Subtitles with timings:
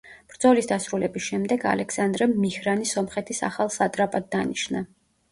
[0.29, 4.83] ბრძოლის დასრულების შემდეგ ალექსანდრემ მიჰრანი სომხეთის ახალ სატრაპად დანიშნა.